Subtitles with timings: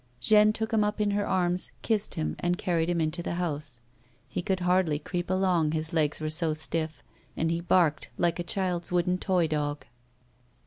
[0.19, 3.81] Jeanne" took him up in her arms, kissed him and earned him into the house;
[4.27, 7.03] he could hardly creep along, his legs were so stiff,
[7.37, 9.85] and he barked like a child's wooden toy dog.